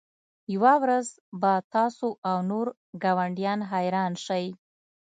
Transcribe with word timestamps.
یوه 0.53 0.73
ورځ 0.83 1.07
به 1.41 1.53
تاسو 1.75 2.07
او 2.29 2.37
نور 2.51 2.67
ګاونډیان 3.03 3.59
حیران 3.71 4.11
شئ 4.25 4.45